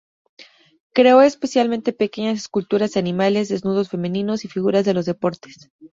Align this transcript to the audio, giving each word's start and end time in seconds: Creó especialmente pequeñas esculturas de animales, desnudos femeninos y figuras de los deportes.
Creó 0.95 1.21
especialmente 1.21 1.93
pequeñas 1.93 2.39
esculturas 2.39 2.91
de 2.93 2.99
animales, 2.99 3.49
desnudos 3.49 3.89
femeninos 3.89 4.45
y 4.45 4.47
figuras 4.47 4.83
de 4.83 4.95
los 4.95 5.05
deportes. 5.05 5.69